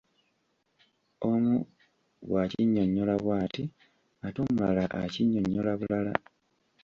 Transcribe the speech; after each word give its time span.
Omu 1.29 1.55
bw’akinnyonnyola 2.27 3.13
bw’ati 3.23 3.63
ate 4.25 4.37
omulala 4.45 4.83
akinnyonnyola 5.01 5.71
bulala. 5.79 6.13